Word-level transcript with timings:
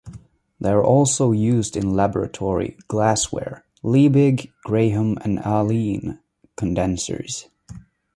They 0.59 0.71
are 0.71 0.83
also 0.83 1.31
used 1.31 1.77
in 1.77 1.93
laboratory 1.93 2.75
glassware: 2.87 3.63
Liebig, 3.83 4.51
Graham, 4.65 5.19
and 5.23 5.37
Allihn 5.37 6.17
condensers. 6.57 7.49